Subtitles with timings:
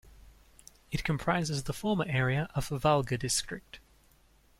[0.89, 3.79] It comprises the former area of Valga District.